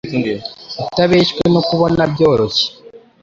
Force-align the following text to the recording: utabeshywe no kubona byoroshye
utabeshywe 0.83 1.43
no 1.53 1.61
kubona 1.67 2.01
byoroshye 2.11 2.67